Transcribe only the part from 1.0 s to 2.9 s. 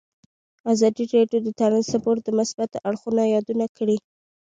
راډیو د ترانسپورټ د مثبتو